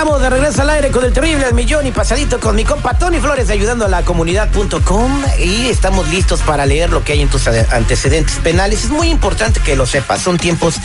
[0.00, 2.94] Estamos de regreso al aire con el terrible al millón y pasadito con mi compa
[2.94, 7.28] Tony Flores ayudando a la comunidad.com y estamos listos para leer lo que hay en
[7.28, 8.84] tus antecedentes penales.
[8.84, 10.76] Es muy importante que lo sepas, son tiempos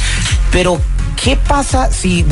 [0.53, 0.81] Pero,
[1.23, 2.25] ¿qué pasa si,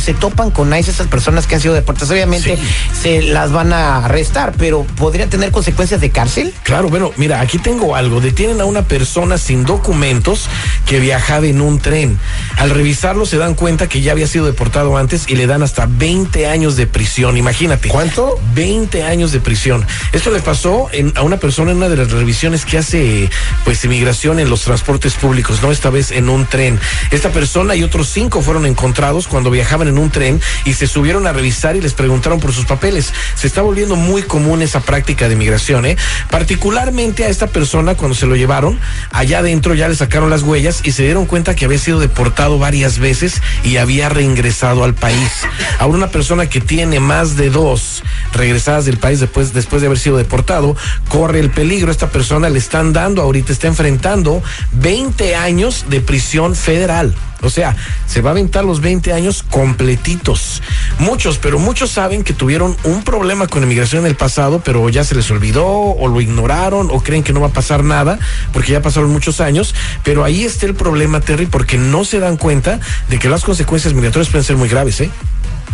[0.00, 2.10] se topan con ICE esas personas que han sido deportadas?
[2.10, 2.62] Obviamente Sí.
[3.02, 6.52] se las van a arrestar, pero ¿podría tener consecuencias de cárcel?
[6.64, 8.20] Claro, bueno, mira, aquí tengo algo.
[8.20, 10.48] Detienen a una persona sin documentos
[10.86, 12.18] que viajaba en un tren.
[12.56, 15.86] Al revisarlo se dan cuenta que ya había sido deportado antes y le dan hasta
[15.86, 17.36] 20 años de prisión.
[17.36, 17.88] Imagínate.
[17.88, 18.38] ¿Cuánto?
[18.54, 19.86] 20 años de prisión.
[20.12, 23.30] Esto le pasó en- a una persona en una de las revisiones que hace
[23.64, 26.78] pues inmigración en los transportes públicos, no esta vez en un tren.
[27.10, 31.26] Esta persona y otros cinco fueron encontrados cuando viajaban en un tren y se subieron
[31.26, 33.12] a revisar y les preguntaron por sus papeles.
[33.34, 35.96] Se está volviendo muy común esa práctica de migración, ¿eh?
[36.30, 38.78] Particularmente a esta persona cuando se lo llevaron,
[39.10, 42.58] allá adentro ya le sacaron las huellas y se dieron cuenta que había sido deportado
[42.58, 45.30] varias veces y había reingresado al país.
[45.78, 49.98] Ahora una persona que tiene más de dos regresadas del país después, después de haber
[49.98, 50.76] sido deportado,
[51.08, 51.90] corre el peligro.
[51.90, 57.14] Esta persona le están dando, ahorita está enfrentando 20 años de prisión federal.
[57.42, 57.76] O sea,
[58.06, 60.62] se va a aventar los 20 años completitos.
[60.98, 65.04] Muchos, pero muchos saben que tuvieron un problema con inmigración en el pasado, pero ya
[65.04, 68.18] se les olvidó o lo ignoraron o creen que no va a pasar nada
[68.52, 69.74] porque ya pasaron muchos años.
[70.04, 73.94] Pero ahí está el problema, Terry, porque no se dan cuenta de que las consecuencias
[73.94, 75.10] migratorias pueden ser muy graves, ¿eh?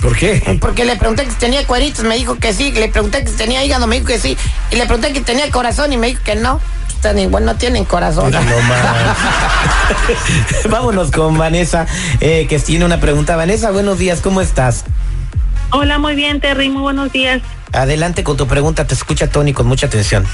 [0.00, 0.58] ¿Por qué?
[0.60, 2.72] Porque le pregunté que si tenía cueritos, me dijo que sí.
[2.72, 4.36] Le pregunté que si tenía hígado, me dijo que sí.
[4.70, 6.60] Y le pregunté que tenía corazón y me dijo que no.
[6.88, 8.30] están igual, no tienen corazón.
[8.30, 9.16] No más.
[10.70, 11.86] Vámonos con Vanessa,
[12.20, 13.36] eh, que tiene una pregunta.
[13.36, 14.84] Vanessa, buenos días, ¿cómo estás?
[15.72, 17.42] Hola, muy bien, Terry, muy buenos días.
[17.72, 20.26] Adelante con tu pregunta, te escucha Tony con mucha atención.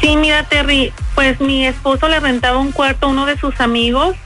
[0.00, 4.16] Sí, mira, Terry, pues mi esposo le rentaba un cuarto a uno de sus amigos.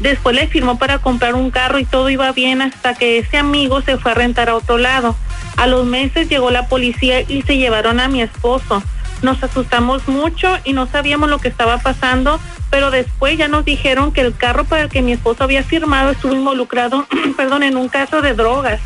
[0.00, 3.82] Después le firmó para comprar un carro y todo iba bien hasta que ese amigo
[3.82, 5.14] se fue a rentar a otro lado.
[5.56, 8.82] A los meses llegó la policía y se llevaron a mi esposo.
[9.20, 14.12] Nos asustamos mucho y no sabíamos lo que estaba pasando, pero después ya nos dijeron
[14.12, 17.06] que el carro para el que mi esposo había firmado estuvo involucrado,
[17.36, 18.80] perdón, en un caso de drogas.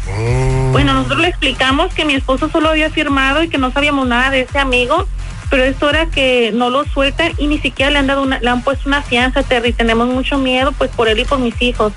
[0.73, 4.31] Bueno, nosotros le explicamos que mi esposo solo había firmado y que no sabíamos nada
[4.31, 5.07] de ese amigo,
[5.55, 8.51] pero esto era que no lo sueltan y ni siquiera le han dado una, le
[8.51, 9.73] han puesto una fianza, Terry.
[9.73, 11.93] Tenemos mucho miedo, pues por él y por mis hijos.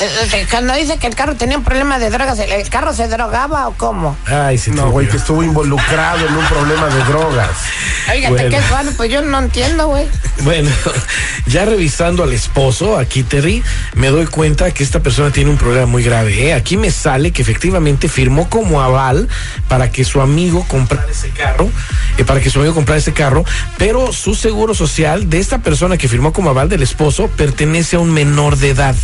[0.00, 2.92] Eh, eh, Cuando dice que el carro tenía un problema de drogas, ¿el, el carro
[2.92, 4.16] se drogaba o cómo?
[4.26, 7.50] Ay, sí, No, güey, que estuvo involucrado en un problema de drogas.
[8.10, 8.50] Oiga, Bueno.
[8.50, 8.90] ¿qué es bueno?
[8.96, 10.08] Pues yo no entiendo, güey.
[10.40, 10.68] Bueno,
[11.56, 13.62] ya revisando al esposo, aquí Terry,
[13.94, 16.48] me doy cuenta que esta persona tiene un problema muy grave.
[16.48, 16.52] ¿eh?
[16.52, 19.26] Aquí me sale que efectivamente firmó como aval
[19.66, 21.70] para que su amigo comprara ese carro,
[22.18, 23.42] eh, para que su amigo comprara ese carro,
[23.78, 28.00] pero su seguro social de esta persona que firmó como aval del esposo pertenece a
[28.00, 28.94] un menor de edad.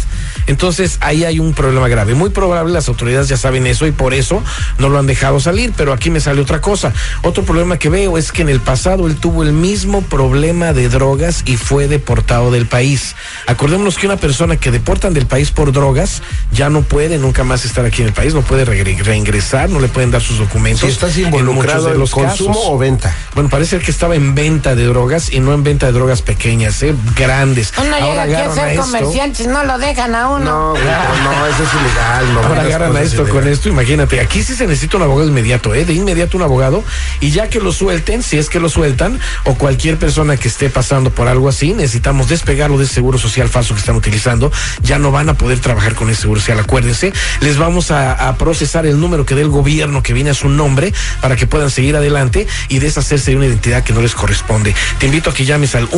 [0.47, 2.15] Entonces ahí hay un problema grave.
[2.15, 4.43] Muy probable las autoridades ya saben eso y por eso
[4.77, 6.93] no lo han dejado salir, pero aquí me sale otra cosa.
[7.23, 10.91] Otro problema que veo es que en el pasado él tuvo el mismo problema de
[10.91, 13.15] drogas y fue deportado del país.
[13.47, 17.65] Acordémonos que una persona que deportan del país por drogas ya no puede nunca más
[17.65, 20.83] estar aquí en el país, no puede reingresar, no le pueden dar sus documentos.
[20.83, 22.71] Si estás en involucrado muchos de en los consumo casos.
[22.71, 23.15] o venta.
[23.35, 26.83] Bueno, parece que estaba en venta de drogas y no en venta de drogas pequeñas,
[26.83, 26.95] ¿eh?
[27.17, 27.73] grandes.
[27.77, 30.45] Uno llega Ahora aquí a ser si no lo dejan a uno.
[30.45, 32.35] No, no, eso es ilegal.
[32.35, 35.75] No, Ahora agarran a esto con esto, imagínate, aquí sí se necesita un abogado inmediato,
[35.75, 35.85] ¿eh?
[35.85, 36.85] De inmediato un abogado,
[37.21, 40.71] y ya que lo suelten, si es que lo sueltan, o cualquier persona que esté
[40.71, 44.51] pasando por algo así, necesitamos despegarlo de ese seguro social falso que están utilizando,
[44.83, 48.87] ya no van a poder trabajar con ese seguro social, acuérdense, les vamos a, procesar
[48.87, 51.97] el número que dé el gobierno que viene a su nombre para que puedan seguir
[51.97, 54.75] adelante y deshacerse de una identidad que no les corresponde.
[54.99, 55.89] Te invito a que llames al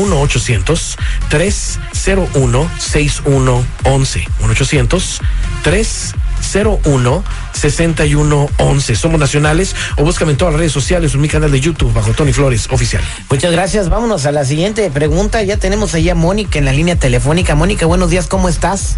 [6.54, 7.24] 1-800-301-6111.
[7.54, 8.94] 1-800-301-6111.
[8.94, 11.92] Somos nacionales o búscame en todas las redes sociales o en mi canal de YouTube
[11.92, 13.02] bajo Tony Flores Oficial.
[13.30, 13.88] Muchas gracias.
[13.88, 15.42] Vámonos a la siguiente pregunta.
[15.42, 17.54] Ya tenemos ahí a Mónica en la línea telefónica.
[17.54, 18.96] Mónica, buenos días, ¿cómo estás?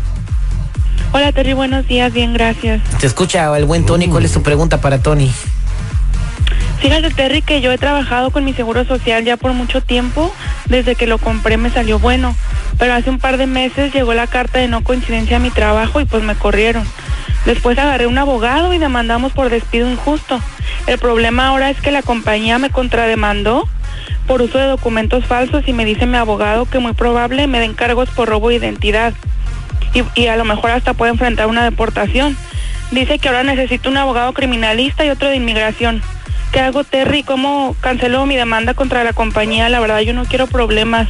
[1.13, 2.83] Hola, Terry, buenos días, bien, gracias.
[3.01, 4.09] Te escucha el buen Tony.
[4.09, 5.31] ¿Cuál es tu pregunta para Tony?
[6.81, 10.33] Fíjate, Terry, que yo he trabajado con mi seguro social ya por mucho tiempo.
[10.67, 12.37] Desde que lo compré me salió bueno.
[12.79, 16.01] Pero hace un par de meses llegó la carta de no coincidencia a mi trabajo
[16.01, 16.87] y pues me corrieron.
[17.47, 20.41] Después agarré un abogado y demandamos por despido injusto.
[20.89, 23.69] El problema ahora es que la compañía me contrademandó
[24.27, 27.75] por uso de documentos falsos y me dice mi abogado que muy probable me den
[27.75, 29.15] cargos por robo de identidad.
[30.17, 32.37] Y, a lo mejor hasta puede enfrentar una deportación.
[32.91, 36.03] Dice que ahora necesito un abogado criminalista y otro de inmigración.
[36.53, 37.23] ¿Qué hago, Terry?
[37.23, 39.69] ¿Cómo cancelo mi demanda contra la compañía?
[39.69, 41.09] La verdad, yo no quiero problemas.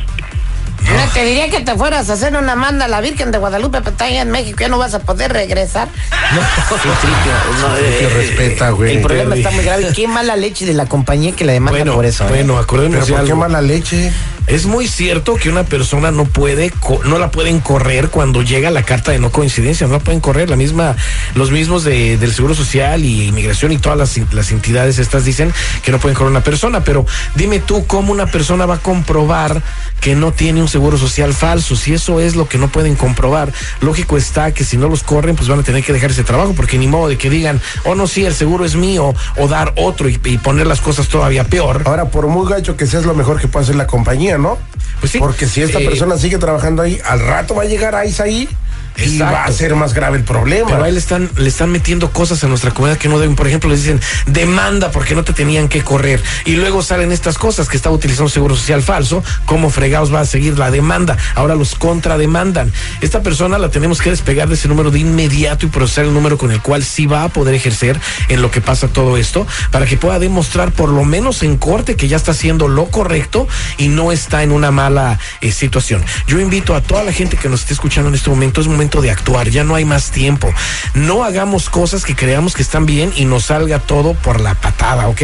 [0.87, 3.79] No, te diría que te fueras a hacer una manda a la Virgen de Guadalupe,
[3.79, 5.89] pero está allá en México, ya no vas a poder regresar.
[6.35, 8.97] No, no, no, eh, respeta, güey.
[8.97, 9.93] El problema está muy grave.
[9.95, 12.25] Qué mala leche de la compañía que la demanda Bueno, por eso.
[12.25, 12.29] ¿eh?
[12.29, 14.13] bueno, de ¿por qué mala leche?
[14.47, 16.73] Es muy cierto que una persona no puede,
[17.05, 20.49] no la pueden correr cuando llega la carta de no coincidencia, no la pueden correr.
[20.49, 20.95] La misma,
[21.35, 25.53] los mismos de, del Seguro Social y Inmigración y todas las, las entidades estas dicen
[25.83, 26.85] que no pueden correr una persona.
[26.85, 29.63] Pero dime tú cómo una persona va a comprobar
[30.01, 31.75] que no tiene un seguro social falso.
[31.75, 35.37] Si eso es lo que no pueden comprobar, lógico está que si no los corren,
[35.37, 37.95] pues van a tener que dejar ese trabajo, porque ni modo de que digan, oh
[37.95, 41.83] no, sí, el seguro es mío, o dar otro y, poner las cosas todavía peor.
[41.87, 44.59] Ahora, por muy gacho que sea, es lo mejor que puede hacer la compañía, ¿no?
[45.01, 45.19] Pues sí.
[45.19, 48.49] Porque si esta Eh, persona sigue trabajando ahí, al rato va a llegar ICE ahí
[48.97, 50.69] y va a ser más grave el problema.
[50.71, 53.37] Pero ahí le están, le están metiendo cosas a nuestra comunidad que no deben.
[53.37, 56.23] Por ejemplo, les dicen demanda porque no te tenían que correr.
[56.45, 59.23] Y luego salen estas cosas que estaba utilizando seguro social falso.
[59.45, 61.17] ¿Cómo fregados va a seguir la demanda?
[61.35, 62.73] Ahora los contrademandan.
[63.01, 66.39] Esta persona la tenemos que despegar de ese número de inmediato y procesar el número
[66.39, 67.99] con el cual sí va a poder ejercer
[68.29, 71.97] en lo que pasa todo esto para que pueda demostrar por lo menos en corte
[71.97, 73.47] que ya está haciendo lo correcto
[73.79, 76.03] y no está en una mala eh, situación.
[76.27, 78.86] Yo invito a toda la gente que nos esté escuchando en este momento, es momento
[78.87, 80.51] de actuar, ya no hay más tiempo.
[80.95, 85.09] No hagamos cosas que creamos que están bien y nos salga todo por la patada,
[85.09, 85.23] ¿ok?